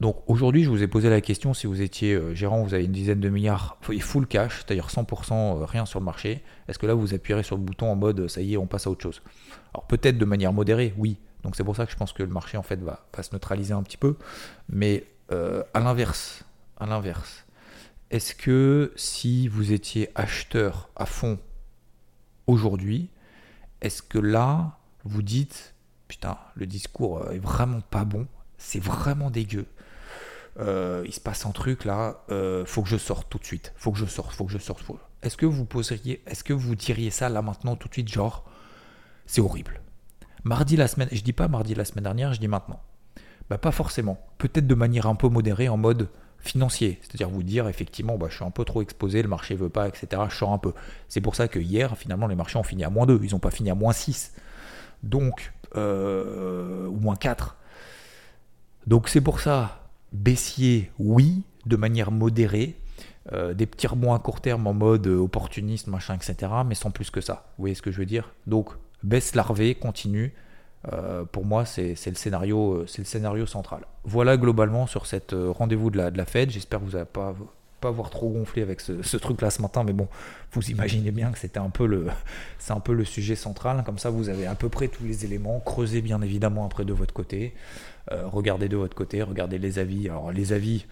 [0.00, 2.86] donc aujourd'hui, je vous ai posé la question si vous étiez euh, gérant, vous avez
[2.86, 6.42] une dizaine de milliards full cash, c'est-à-dire 100% euh, rien sur le marché.
[6.68, 8.86] Est-ce que là vous appuierez sur le bouton en mode ça y est, on passe
[8.86, 9.20] à autre chose?
[9.74, 11.18] Alors peut-être de manière modérée, oui.
[11.44, 13.74] Donc c'est pour ça que je pense que le marché en fait va, se neutraliser
[13.74, 14.16] un petit peu.
[14.70, 16.44] Mais à l'inverse,
[16.80, 17.44] à l'inverse,
[18.10, 21.38] est-ce que si vous étiez acheteur à fond
[22.46, 23.10] aujourd'hui,
[23.80, 25.74] est-ce que là vous dites
[26.08, 28.26] putain le discours est vraiment pas bon,
[28.58, 29.66] c'est vraiment dégueu
[30.58, 33.72] euh, il se passe un truc là, euh, faut que je sorte tout de suite,
[33.76, 34.82] faut que je sorte, faut que je sorte.
[35.22, 38.44] Est-ce que vous poseriez, est-ce que vous diriez ça là maintenant tout de suite, genre,
[39.26, 39.80] c'est horrible.
[40.44, 42.82] Mardi la semaine, je dis pas mardi la semaine dernière, je dis maintenant.
[43.48, 44.18] Bah pas forcément.
[44.38, 46.08] Peut-être de manière un peu modérée en mode
[46.40, 49.68] financier, c'est-à-dire vous dire effectivement, bah, je suis un peu trop exposé, le marché veut
[49.68, 50.22] pas, etc.
[50.28, 50.72] Je sors un peu.
[51.08, 53.38] C'est pour ça que hier, finalement, les marchés ont fini à moins 2, ils n'ont
[53.38, 54.34] pas fini à moins 6.
[55.02, 57.56] Donc, euh, moins 4.
[58.86, 62.76] Donc c'est pour ça, baissier, oui, de manière modérée.
[63.32, 66.50] Euh, des petits rebonds à court terme en mode opportuniste, machin, etc.
[66.66, 67.52] Mais sans plus que ça.
[67.56, 68.32] Vous voyez ce que je veux dire?
[68.46, 68.70] Donc,
[69.02, 70.32] baisse larvée, continue.
[70.92, 73.80] Euh, pour moi, c'est le, scénario, euh, le scénario central.
[74.04, 76.50] Voilà globalement sur cette rendez-vous de la, de Fed.
[76.50, 77.34] J'espère que vous n'avez pas
[77.80, 80.08] pas trop gonflé avec ce, truc là ce matin, mais bon,
[80.52, 82.06] vous imaginez bien que c'était un peu le,
[82.58, 83.82] c'est un peu le sujet central.
[83.84, 85.60] Comme ça, vous avez à peu près tous les éléments.
[85.60, 87.54] Creusez bien évidemment après de votre côté.
[88.12, 90.08] Euh, regardez de votre côté, regardez les avis.
[90.08, 90.86] Alors les avis,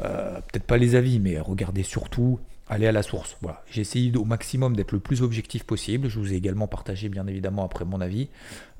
[0.00, 2.38] euh, peut-être pas les avis, mais regardez surtout,
[2.70, 3.36] allez à la source.
[3.42, 3.62] Voilà.
[3.70, 6.08] J'ai essayé au maximum d'être le plus objectif possible.
[6.08, 8.28] Je vous ai également partagé bien évidemment après mon avis.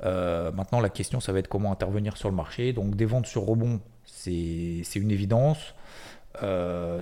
[0.05, 2.72] Euh, maintenant la question ça va être comment intervenir sur le marché.
[2.72, 5.74] Donc des ventes sur rebond, c'est une évidence.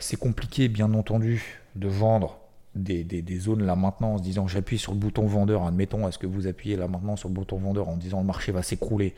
[0.01, 2.39] c'est compliqué bien entendu de vendre
[2.75, 6.19] des, des, zones là maintenant en se disant j'appuie sur le bouton vendeur, admettons, est-ce
[6.19, 9.15] que vous appuyez là maintenant sur le bouton vendeur en disant le marché va s'écrouler?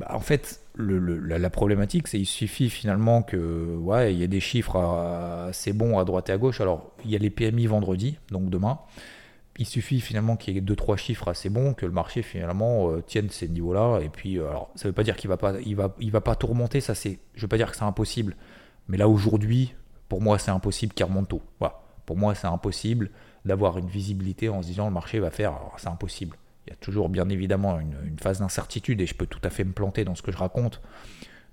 [0.00, 4.40] Bah, en fait, la, problématique, c'est qu'il suffit finalement que, ouais, il y ait des
[4.40, 6.62] chiffres assez bons à droite et à gauche.
[6.62, 8.78] Alors, il y a les PMI vendredi, donc demain.
[9.58, 12.90] Il suffit finalement qu'il y ait deux trois chiffres assez bons, que le marché finalement
[12.90, 14.00] euh, tienne ces niveaux-là.
[14.00, 16.10] Et puis, euh, alors, ça ne veut pas dire qu'il va pas, il va, il
[16.10, 16.80] va pas tout remonter.
[16.80, 18.36] Ça, c'est, je veux pas dire que c'est impossible,
[18.88, 19.74] mais là aujourd'hui,
[20.08, 21.42] pour moi, c'est impossible qu'il remonte tôt.
[22.06, 23.10] Pour moi, c'est impossible
[23.44, 25.52] d'avoir une visibilité en se disant le marché va faire.
[25.76, 26.38] c'est impossible.
[26.70, 29.64] Il y a toujours bien évidemment une, phase d'incertitude et je peux tout à fait
[29.64, 30.80] me planter dans ce que je raconte.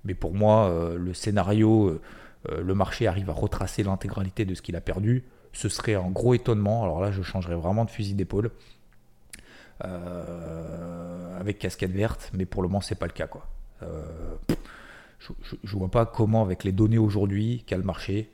[0.05, 2.01] Mais pour moi, euh, le scénario, euh,
[2.51, 6.11] euh, le marché arrive à retracer l'intégralité de ce qu'il a perdu, ce serait un
[6.11, 6.83] gros étonnement.
[6.83, 8.51] Alors là, je changerais vraiment de fusil d'épaule
[9.79, 13.27] avec casquette verte, mais pour le moment, c'est pas le cas.
[13.27, 13.47] Quoi.
[15.19, 15.31] je,
[15.63, 18.31] ne vois pas comment, avec les données aujourd'hui qu'a le marché,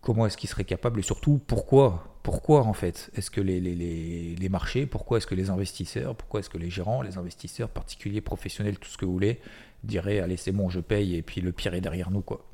[0.00, 4.86] comment est-ce qu'il serait capable et surtout pourquoi pourquoi en fait est-ce que les, marchés,
[4.86, 8.88] pourquoi est-ce que les investisseurs, pourquoi est-ce que les gérants, les investisseurs, particuliers, professionnels, tout
[8.88, 9.40] ce que vous voulez,
[9.82, 12.46] diraient allez c'est bon je paye et puis le pire est derrière nous quoi.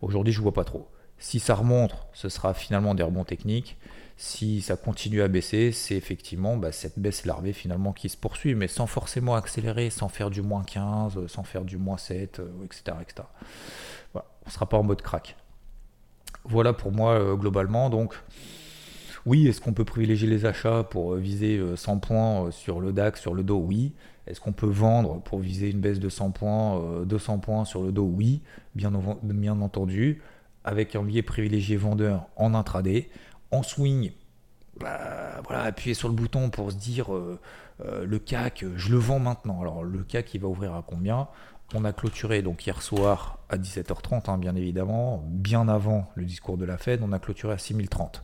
[0.00, 0.88] Aujourd'hui je vois pas trop.
[1.18, 3.76] Si ça remonte, ce sera finalement des rebonds techniques.
[4.16, 8.54] Si ça continue à baisser, c'est effectivement bah, cette baisse larvée finalement qui se poursuit,
[8.54, 12.96] mais sans forcément accélérer, sans faire du moins 15, sans faire du moins 7, etc.
[13.00, 13.28] etc.
[14.14, 15.36] on ne sera pas en mode crack.
[16.44, 17.90] Voilà pour moi euh, globalement.
[17.90, 18.14] Donc,
[19.26, 22.92] oui, est-ce qu'on peut privilégier les achats pour euh, viser 100 euh, points sur le
[22.92, 23.58] DAX, sur le dos?
[23.58, 23.92] Oui.
[24.26, 27.92] Est-ce qu'on peut vendre pour viser une baisse de 100 points, 200 points sur le
[27.92, 28.10] dos?
[28.12, 28.42] Oui,
[28.74, 30.20] bien, entendu.
[30.64, 33.08] Avec un biais privilégié vendeur en intraday.
[33.52, 34.12] En swing,
[34.78, 37.08] bah, voilà, appuyer sur le bouton pour se dire
[37.80, 39.62] le CAC, je le vends maintenant.
[39.62, 41.28] Alors le CAC, il va ouvrir à combien?
[41.74, 46.56] On a clôturé donc hier soir à 17h30, hein, bien évidemment, bien avant le discours
[46.56, 48.22] de la Fed, on a clôturé à 6030,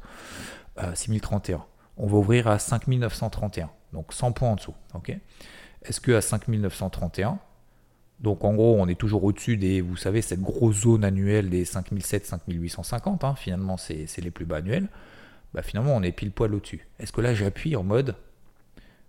[0.95, 1.57] 6031.
[1.57, 1.61] Euh,
[1.97, 4.75] on va ouvrir à 5931, donc 100 points en dessous.
[5.83, 7.39] Est-ce que à 5931,
[8.21, 11.65] donc en gros on est toujours au-dessus des, vous savez, cette grosse zone annuelle des
[11.65, 14.89] 5700, 5850, hein, finalement c'est les plus bas annuels,
[15.53, 16.89] bah, finalement on est pile poil au-dessus.
[16.99, 18.17] Est-ce que là j'appuie en mode,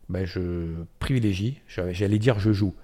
[0.10, 2.76] bah, je privilégie, j'allais dire je joue?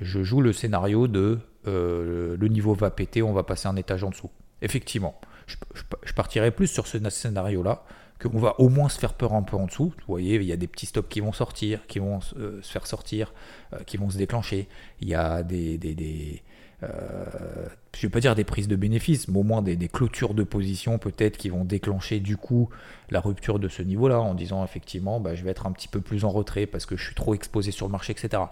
[0.00, 4.04] Je joue le scénario de euh, le niveau va péter, on va passer un étage
[4.04, 4.30] en dessous.
[4.62, 5.56] Effectivement, je,
[6.04, 7.84] je, partirais plus sur ce scénario-là,
[8.20, 9.92] qu'on va au moins se faire peur un peu en dessous.
[9.96, 12.72] Vous voyez, il y a des petits stops qui vont sortir, qui vont euh, se
[12.72, 13.34] faire sortir,
[13.72, 14.68] euh, qui vont se déclencher.
[15.00, 16.42] Il y a des, des,
[16.82, 20.42] je ne vais pas dire des prises de bénéfices, mais au moins des, clôtures de
[20.42, 22.68] position peut-être qui vont déclencher du coup
[23.10, 26.00] la rupture de ce niveau-là en disant effectivement bah, je vais être un petit peu
[26.00, 28.42] plus en retrait parce que je suis trop exposé sur le marché, etc.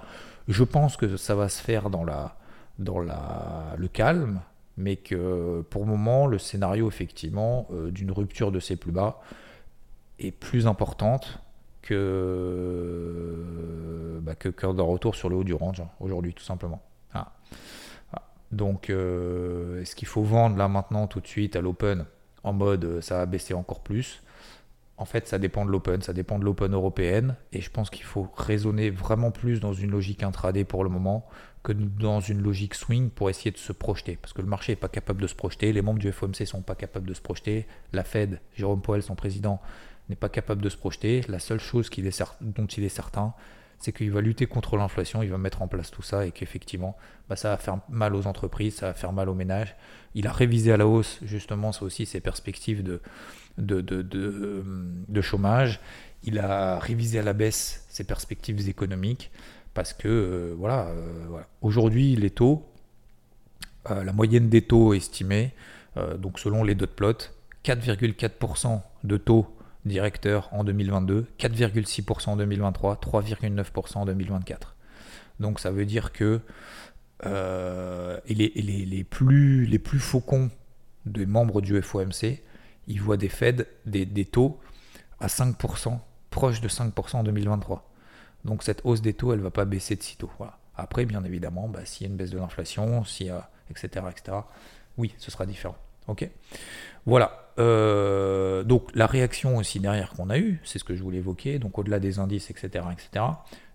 [0.48, 4.40] Je pense que ça va se faire dans, le calme,
[4.76, 9.22] mais que pour le moment, le scénario effectivement euh, d'une rupture de ces plus bas
[10.18, 11.38] est plus importante
[11.83, 13.40] que,
[14.22, 16.83] bah, que, d'un retour sur le haut du range hein, aujourd'hui, tout simplement.
[17.12, 17.33] Ah.
[18.12, 18.22] Ah.
[18.52, 22.07] Donc, euh, est-ce qu'il faut vendre là maintenant tout de suite à l'open
[22.42, 24.22] en mode euh, ça va baisser encore plus?
[24.96, 28.04] En fait, ça dépend de l'open, ça dépend de l'open européenne, et je pense qu'il
[28.04, 31.26] faut raisonner vraiment plus dans une logique intraday pour le moment
[31.64, 34.76] que dans une logique swing pour essayer de se projeter, parce que le marché n'est
[34.76, 37.66] pas capable de se projeter, les membres du FOMC sont pas capables de se projeter,
[37.92, 39.61] la Fed, Jérôme Powell, son président,
[40.09, 41.22] n'est pas capable de se projeter.
[41.28, 41.90] La seule chose
[42.40, 43.35] dont il est certain,
[43.85, 46.97] c'est qu'il va lutter contre l'inflation, il va mettre en place tout ça et qu'effectivement,
[47.29, 49.77] bah, ça va faire mal aux entreprises, ça va faire mal aux ménages.
[50.14, 53.03] Il a révisé à la hausse, justement, ça aussi, ses perspectives de,
[53.59, 55.81] de, de, chômage.
[56.23, 59.31] Il a révisé à la baisse ses perspectives économiques
[59.75, 62.66] parce que, euh, voilà, euh, aujourd'hui, les taux,
[63.90, 65.53] euh, la moyenne des taux estimés,
[66.18, 67.12] donc selon les dot plots,
[67.64, 69.47] 4,4% de taux
[69.85, 74.77] directeur en 2022, 4,6% en 2023, 3,9% en 2024.
[75.40, 76.40] Donc ça veut dire que
[77.27, 80.51] euh, les, plus, les plus faucons
[81.07, 82.42] des membres du FOMC,
[82.87, 84.29] ils voient des Fed, des, des,
[85.20, 85.99] à 5%,
[86.31, 87.90] proche de 5% en 2023.
[88.44, 90.31] Donc cette hausse des taux, elle ne va pas baisser de sitôt.
[90.38, 90.59] Voilà.
[90.77, 93.33] Après, bien évidemment, bah, s'il y a une baisse de l'inflation, s'il
[93.70, 94.38] etc., etc.,
[94.97, 95.77] oui, ce sera différent.
[96.08, 96.28] Ok
[97.06, 97.44] Voilà.
[97.58, 101.58] Euh, donc la réaction aussi derrière qu'on a eue, c'est ce que je voulais évoquer,
[101.58, 103.24] donc au-delà des indices, etc., etc.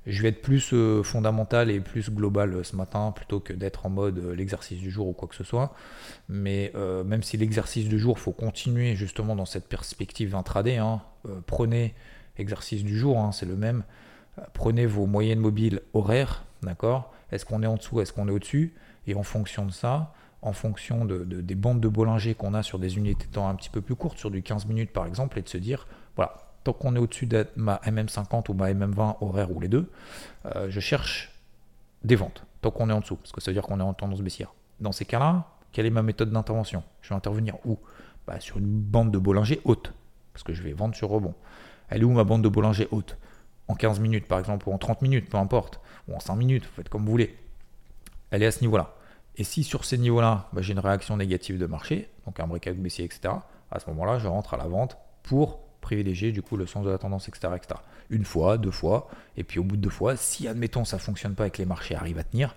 [0.05, 3.85] Je vais être plus euh, fondamental et plus global euh, ce matin plutôt que d'être
[3.85, 5.73] en mode l'exercice du jour ou quoi que ce soit.
[6.27, 6.73] Mais
[7.05, 10.77] même si l'exercice du jour, faut continuer justement dans cette perspective intraday.
[10.77, 11.01] Hein,
[11.45, 11.93] prenez
[12.37, 13.83] exercice du jour, hein, c'est le même.
[14.53, 17.13] Prenez vos moyennes mobiles horaires, d'accord?
[17.31, 18.73] Est-ce qu'on est en dessous, est-ce qu'on est au-dessus?
[19.07, 22.79] Et en fonction de ça, en fonction de, des bandes de Bollinger qu'on a sur
[22.79, 25.37] des unités de temps un petit peu plus courtes, sur du 15 minutes par exemple,
[25.37, 29.17] et de se dire, voilà, tant qu'on est au-dessus de ma MM50 ou ma MM20
[29.21, 29.91] horaire ou les deux,
[30.45, 31.31] euh, je cherche
[32.03, 33.93] des ventes, tant qu'on est en dessous, parce que ça veut dire qu'on est en
[33.93, 34.53] tendance baissière.
[34.79, 36.83] Dans ces cas-là, quelle est ma méthode d'intervention?
[37.01, 37.77] Je vais intervenir où?
[38.25, 39.93] Bah, Sur une bande de Bollinger haute,
[40.33, 41.33] parce que je vais vendre sur rebond.
[41.89, 43.17] Elle est où ma bande de Bollinger haute?
[43.67, 46.65] En 15 minutes par exemple, ou en 30 minutes, peu importe, ou en 5 minutes,
[46.65, 47.35] vous faites comme vous voulez.
[48.31, 48.95] Elle est à ce niveau-là.
[49.37, 52.75] Et si sur ces niveaux-là, bah, j'ai une réaction négative de marché, donc un breakout
[52.75, 53.33] baissier, etc.,
[53.71, 56.89] à ce moment-là, je rentre à la vente pour privilégier du coup le sens de
[56.89, 57.79] la tendance, etc., etc.
[58.09, 61.35] Une fois, deux fois, et puis au bout de deux fois, si admettons ça fonctionne
[61.35, 62.55] pas et que les marchés arrivent à tenir,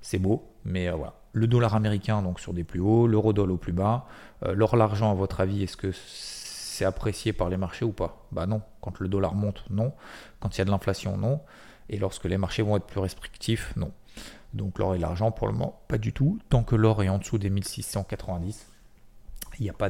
[0.00, 1.14] c'est beau, mais euh, voilà.
[1.32, 4.06] Le dollar américain donc sur des plus hauts, l'euro-dollar au plus bas.
[4.44, 8.24] Euh, l'or l'argent à votre avis, est-ce que c'est apprécié par les marchés ou pas?
[8.32, 8.62] Bah non.
[8.80, 9.92] Quand le dollar monte, non.
[10.40, 11.40] Quand il y a de l'inflation, non.
[11.88, 13.92] Et lorsque les marchés vont être plus restrictifs, non.
[14.54, 16.38] Donc l'or et l'argent, pour le moment, pas du tout.
[16.48, 18.66] Tant que l'or est en dessous des 1690,
[19.58, 19.88] il n'y a pas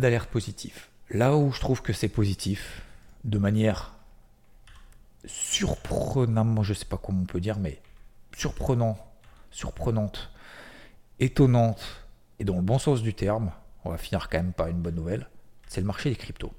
[0.00, 0.86] d'alerte positive.
[1.10, 2.82] Là où je trouve que c'est positif,
[3.24, 3.94] de manière
[5.24, 7.80] surprenamment, je sais pas comment on peut dire, mais
[8.36, 8.98] surprenant,
[9.50, 10.30] surprenante,
[11.20, 12.06] étonnante
[12.38, 13.52] et dans le bon sens du terme,
[13.84, 15.28] on va finir quand même par une bonne nouvelle,
[15.68, 16.52] c'est le marché des cryptos.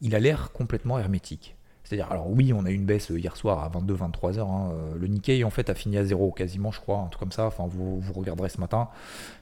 [0.00, 1.54] Il a l'air complètement hermétique.
[2.00, 4.50] Alors oui, on a eu une baisse hier soir à 22-23 heures.
[4.50, 4.72] Hein.
[4.98, 7.46] Le Nikkei, en fait, a fini à zéro quasiment, je crois, un truc comme ça.
[7.46, 8.88] Enfin, vous, vous regarderez ce matin.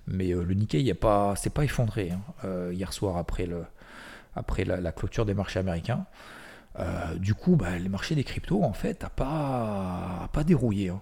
[0.06, 3.64] Mais euh, le Nikkei, il pas, c'est pas effondré hein, euh, hier soir après, le,
[4.34, 6.04] après la, clôture des marchés américains.
[6.78, 10.90] Euh, du coup, bah, les marchés des cryptos, en fait, n'a pas, pas dérouillé.
[10.90, 11.00] Hein.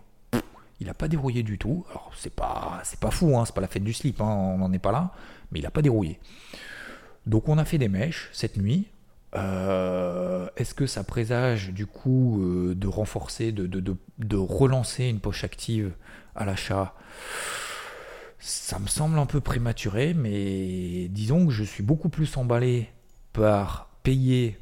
[0.81, 1.85] Il n'a pas dérouillé du tout.
[1.91, 4.79] Alors, c'est pas, c'est pas fou, c'est pas la fête du slip, on n'en est
[4.79, 5.13] pas là.
[5.51, 6.21] Mais il n'a pas dérouillé.
[7.27, 8.89] Donc, on a fait des mèches cette nuit.
[9.35, 15.93] Euh, est-ce que ça présage du coup euh, de renforcer, de, relancer une poche active
[16.35, 16.95] à l'achat?
[18.39, 22.89] Ça me semble un peu prématuré, mais disons que je suis beaucoup plus emballé
[23.33, 24.59] par payer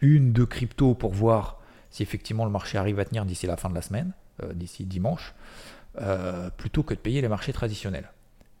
[0.00, 3.70] une, de crypto pour voir si effectivement le marché arrive à tenir d'ici la fin
[3.70, 5.34] de la semaine, euh, d'ici dimanche,
[6.56, 8.10] plutôt que de payer les marchés traditionnels.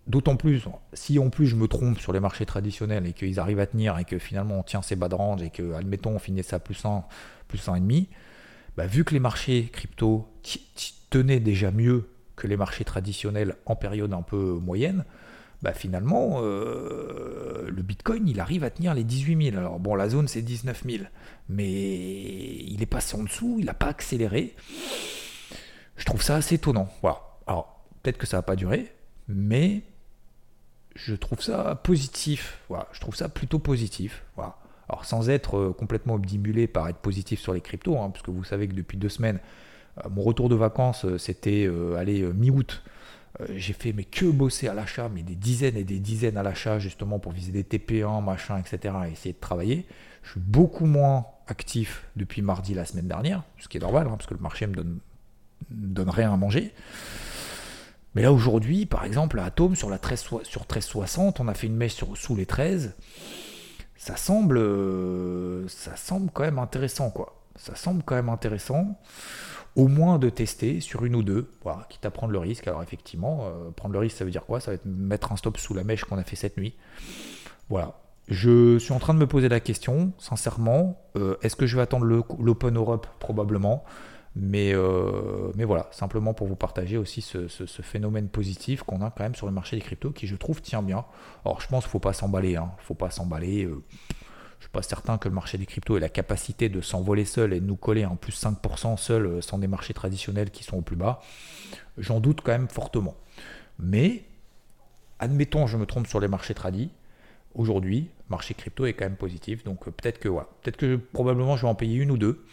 [0.06, 3.60] D'autant plus, si en plus je me trompe sur les marchés traditionnels et qu'ils arrivent
[3.60, 6.18] à tenir et que finalement on tient ces bas de range et que, admettons, on
[6.18, 7.04] finit ça plus 1,
[7.46, 8.08] plus 1,5,
[8.76, 10.28] bah, vu que les marchés crypto
[11.10, 15.04] tenaient déjà mieux que les marchés traditionnels en période un peu moyenne,
[15.62, 19.56] bah finalement, euh, le Bitcoin, il arrive à tenir les 18 000.
[19.56, 21.04] Alors bon, la zone, c'est 19 000.
[21.48, 24.56] Mais il est passé en dessous, il n'a pas accéléré.
[25.96, 26.88] Je trouve ça assez étonnant.
[27.00, 27.20] Voilà.
[27.46, 28.92] Alors, peut-être que ça va pas durer,
[29.28, 29.82] mais
[30.94, 32.58] je trouve ça positif.
[32.68, 34.22] Voilà, je trouve ça plutôt positif.
[34.36, 34.56] Voilà.
[34.88, 38.30] Alors sans être euh, complètement obdimulé par être positif sur les cryptos, hein, parce que
[38.30, 39.38] vous savez que depuis deux semaines,
[39.98, 42.82] euh, mon retour de vacances, euh, c'était aller mi-août.
[43.54, 46.78] j'ai fait mais que bosser à l'achat, mais des dizaines et des dizaines à l'achat
[46.78, 48.94] justement pour viser des TP1, machin, etc.
[49.08, 49.86] et essayer de travailler.
[50.22, 54.16] Je suis beaucoup moins actif depuis mardi la semaine dernière, ce qui est normal, hein,
[54.16, 54.74] parce que le marché me
[55.70, 56.72] me donne rien à manger.
[58.14, 61.66] Mais là aujourd'hui, par exemple, à Atom sur la 13, sur 1360, on a fait
[61.66, 62.94] une mèche sous les 13.
[63.96, 67.40] Ça semble, euh, ça semble quand même intéressant, quoi.
[67.56, 68.98] Ça semble quand même intéressant,
[69.76, 72.66] au moins de tester sur une ou deux, voilà, quitte à prendre le risque.
[72.66, 74.60] Alors effectivement, euh, prendre le risque, ça veut dire quoi?
[74.60, 76.74] Ça va être mettre un stop sous la mèche qu'on a fait cette nuit.
[77.68, 77.98] Voilà.
[78.28, 81.82] Je suis en train de me poser la question, sincèrement, euh, est-ce que je vais
[81.82, 83.06] attendre l'Open Europe?
[83.18, 83.84] Probablement.
[84.34, 87.46] Mais, euh, mais voilà, simplement pour vous partager aussi ce,
[87.82, 90.82] phénomène positif qu'on a quand même sur le marché des cryptos qui, je trouve, tient
[90.82, 91.04] bien.
[91.44, 92.56] Alors, je pense qu'il ne faut pas s'emballer.
[92.56, 92.72] Hein.
[92.78, 93.64] faut pas s'emballer.
[93.64, 93.82] Euh,
[94.58, 97.24] je ne suis pas certain que le marché des cryptos ait la capacité de s'envoler
[97.24, 100.64] seul et de nous coller en plus 5% seul euh, sans des marchés traditionnels qui
[100.64, 101.20] sont au plus bas.
[101.98, 103.16] J'en doute quand même fortement.
[103.78, 104.24] Mais,
[105.18, 106.90] admettons, je me trompe sur les marchés tradis.
[107.54, 109.62] Aujourd'hui, marché crypto est quand même positif.
[109.62, 112.44] Donc peut-être que voilà, peut-être que probablement je vais en payer une ou deux.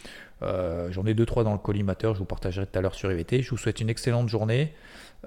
[0.41, 3.11] Euh, j'en ai deux trois dans le collimateur, je vous partagerai tout à l'heure sur
[3.11, 3.41] EVT.
[3.41, 4.73] Je vous souhaite une excellente journée,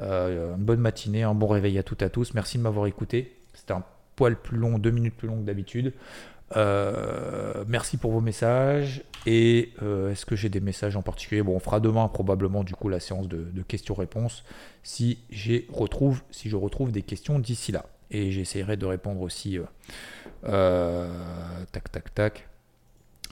[0.01, 2.35] euh, une bonne matinée, un bon réveil à toutes et à tous.
[2.35, 3.37] Merci de m'avoir écouté.
[3.55, 3.85] C'était un
[4.17, 5.93] poil plus long, deux minutes plus long que d'habitude.
[6.57, 9.03] Euh, merci pour vos messages.
[9.25, 9.73] Et
[10.11, 11.43] est-ce que j'ai des messages en particulier?
[11.43, 14.45] Bon, on fera demain probablement du coup la séance de, questions-réponses
[14.83, 17.87] si, si je retrouve des questions d'ici là.
[18.11, 19.59] Et j'essaierai de répondre aussi.
[20.43, 22.49] tac, tac, tac.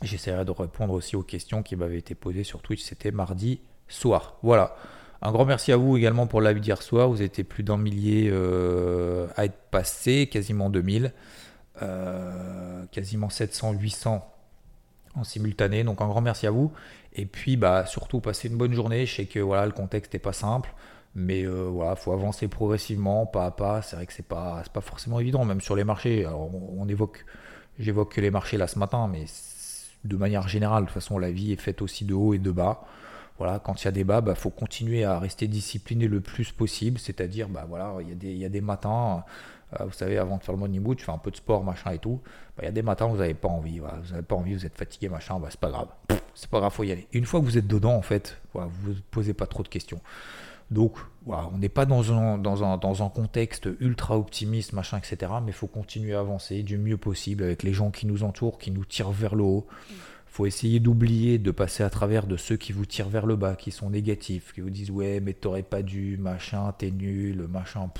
[0.03, 2.83] J'essaierai de répondre aussi aux questions qui m'avaient été posées sur Twitch.
[2.83, 4.37] C'était mardi soir.
[4.43, 4.75] Voilà.
[5.23, 7.09] Un grand merci à vous également pour la vie d'hier soir.
[7.09, 11.13] Vous étiez plus d'un millier euh, à être passé, quasiment 2000,
[11.83, 14.27] euh, quasiment 700, 800
[15.17, 15.85] en simultané.
[15.85, 16.73] Donc un grand merci à vous.
[17.13, 19.05] Et puis bah surtout passez une bonne journée.
[19.05, 20.73] Je sais que voilà le contexte n'est pas simple,
[21.15, 23.83] mais euh, voilà faut avancer progressivement, pas à pas.
[23.83, 26.25] C'est vrai que c'est pas pas forcément évident, même sur les marchés.
[26.25, 27.27] Alors, on évoque,
[27.79, 29.27] j'évoque que les marchés là ce matin, mais
[30.05, 30.85] de manière générale.
[30.85, 32.83] De toute façon, la vie est faite aussi de haut et de bas.
[33.39, 36.21] Voilà, quand il y a des bas, il bah, faut continuer à rester discipliné le
[36.21, 36.99] plus possible.
[36.99, 39.25] C'est-à-dire, bah, voilà, il y, a des, y a des matins,
[39.81, 41.93] euh, vous savez, avant de faire le morning tu fais un peu de sport, machin
[41.93, 42.21] et tout.
[42.57, 43.79] Bah, il y a des matins où vous n'avez pas envie.
[43.79, 45.89] Vous n'avez pas envie, vous êtes fatigué, machin, bah, c'est pas grave.
[46.35, 47.09] C'est pas grave, faut y aller.
[47.13, 49.69] une fois que vous êtes dedans, en fait, voilà, vous ne posez pas trop de
[49.69, 50.01] questions.
[50.71, 55.33] Donc, on n'est pas dans un, dans, un, dans un contexte ultra optimiste, machin, etc.
[55.43, 58.59] Mais il faut continuer à avancer du mieux possible avec les gens qui nous entourent,
[58.59, 59.67] qui nous tirent vers le haut.
[59.91, 63.35] Il faut essayer d'oublier de passer à travers de ceux qui vous tirent vers le
[63.35, 67.49] bas, qui sont négatifs, qui vous disent ouais, mais t'aurais pas dû, machin, t'es nul,
[67.49, 67.91] machin.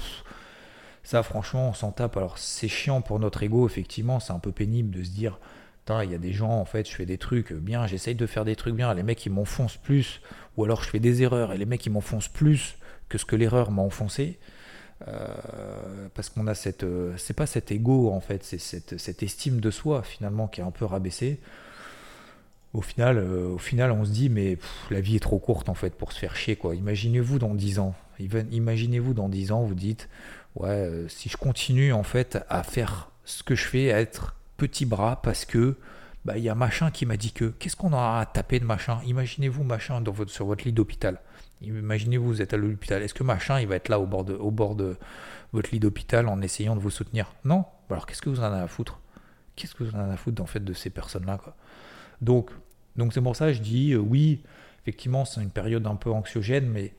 [1.03, 2.17] Ça, franchement, on s'en tape.
[2.17, 5.41] Alors, c'est chiant pour notre ego, effectivement, c'est un peu pénible de se dire
[6.05, 8.45] il y a des gens, en fait, je fais des trucs bien, j'essaye de faire
[8.45, 10.21] des trucs bien, les mecs ils m'enfoncent plus,
[10.57, 12.77] ou alors je fais des erreurs et les mecs ils m'enfoncent plus
[13.09, 14.39] que ce que l'erreur m'a enfoncé.
[15.09, 19.61] Euh, parce qu'on a cette, euh, c'est pas cet ego en fait, c'est cette, estime
[19.61, 21.41] de soi finalement qui est un peu rabaissée.
[22.75, 24.59] Au final, euh, au final, on se dit mais
[24.91, 26.75] la vie est trop courte en fait pour se faire chier quoi.
[26.75, 30.09] Imaginez-vous dans 10 ans, imaginez-vous dans 10 ans, vous dites
[30.57, 35.23] ouais si je continue en fait à faire ce que je fais être petit bras
[35.23, 35.77] parce que
[36.27, 38.67] bah, il y a machin qui m'a dit que qu'est-ce qu'on a à taper de
[38.67, 39.01] machin?
[39.07, 41.19] Imaginez-vous machin sur votre lit d'hôpital.
[41.63, 43.03] Imaginez-vous, vous êtes à l'hôpital.
[43.03, 44.97] Est-ce que machin, il va être là au bord de, au bord de
[45.53, 47.33] votre lit d'hôpital en essayant de vous soutenir?
[47.45, 49.01] Non Alors qu'est-ce que vous en avez à foutre?
[49.57, 51.41] Qu'est-ce que vous en avez à foutre en fait de ces personnes-là
[52.21, 52.51] Donc,
[52.97, 54.43] donc c'est pour ça que je dis euh, oui,
[54.83, 56.93] effectivement, c'est une période un peu anxiogène, mais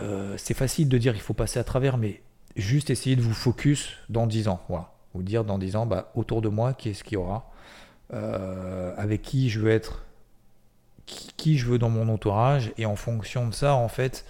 [0.00, 2.22] euh, c'est facile de dire qu'il faut passer à travers, mais
[2.56, 4.62] juste essayer de vous focus dans 10 ans.
[4.68, 4.97] Voilà.
[5.14, 7.50] Vous dire dans 10 ans, bah, autour de moi, qui est-ce qu'il y aura
[8.12, 10.04] euh, Avec qui je veux être
[11.36, 14.26] qui, je veux dans mon entourage et en fonction de ça en fait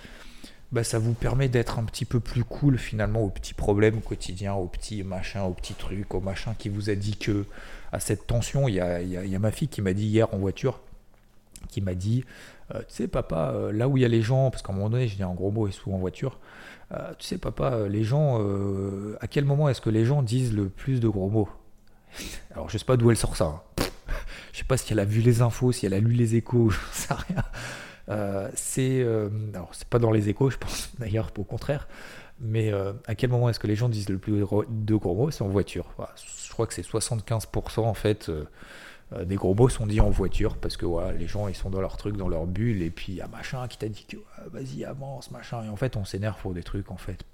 [0.70, 4.55] bah, ça vous permet d'être un petit peu plus cool finalement aux petits problèmes quotidiens,
[4.55, 7.47] aux petits machins, aux petits trucs, aux machins qui vous a dit que
[7.91, 10.37] à cette tension, il y a, y a, ma fille qui m'a dit hier en
[10.37, 10.81] voiture,
[11.68, 12.22] qui m'a dit,
[12.74, 14.76] euh, tu sais papa, euh, là où il y a les gens, parce qu'à un
[14.76, 16.39] moment donné je dis un gros mot et souvent en voiture,
[16.93, 18.39] euh, tu sais papa, les gens,
[19.20, 21.49] à quel moment est-ce que les gens disent le plus de gros mots?
[22.53, 23.45] Alors je sais pas d'où elle sort ça.
[23.45, 23.84] Hein.
[24.53, 26.70] Je sais pas si elle a vu les infos, si elle a lu les échos,
[26.70, 27.45] je sais rien.
[28.09, 31.86] Euh, c'est euh, alors c'est pas dans les échos, je pense d'ailleurs au contraire.
[32.41, 35.30] Mais euh, à quel moment est-ce que les gens disent le plus de gros mots?
[35.30, 35.86] C'est en voiture.
[36.45, 38.30] je crois que c'est 75% en fait
[39.24, 41.96] des gros mots sont dits en voiture parce que les gens ils sont dans leur
[41.96, 44.18] truc, dans leur bulle et puis il y a machin qui t'a dit que
[44.50, 47.24] vas-y avance machin et en fait on s'énerve pour des trucs en fait.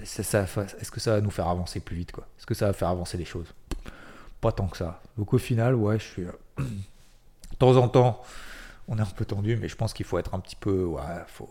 [0.00, 2.26] Est-ce que ça va nous faire avancer plus vite quoi?
[2.38, 3.52] Est-ce que ça va faire avancer les choses?
[4.40, 5.00] Pas tant que ça.
[5.18, 6.22] Donc au final, ouais, je suis.
[6.22, 8.22] Euh, de temps en temps,
[8.88, 10.84] on est un peu tendu, mais je pense qu'il faut être un petit peu.
[10.84, 11.48] Ouais, faut.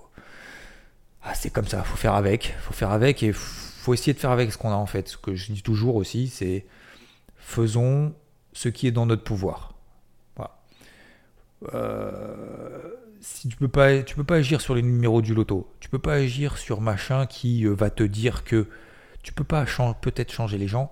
[1.23, 2.55] Ah, c'est comme ça, faut faire avec.
[2.61, 5.07] faut faire avec et faut essayer de faire avec ce qu'on a en fait.
[5.07, 6.65] Ce que je dis toujours aussi, c'est
[7.37, 8.13] faisons
[8.53, 9.73] ce qui est dans notre pouvoir.
[11.75, 15.71] Euh, si tu peux peux pas agir sur les numéros du loto.
[15.79, 18.67] Tu peux pas agir sur machin qui euh, va te dire que
[19.21, 19.63] tu peux pas
[20.01, 20.91] peut-être changer les gens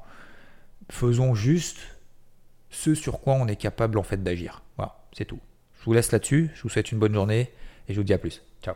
[0.90, 1.80] faisons juste
[2.70, 4.62] ce sur quoi on est capable en fait d'agir.
[4.78, 5.40] Voilà, c'est tout.
[5.80, 7.52] Je vous laisse là-dessus, je vous souhaite une bonne journée
[7.88, 8.44] et je vous dis à plus.
[8.62, 8.76] Ciao.